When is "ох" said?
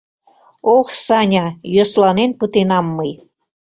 0.75-0.87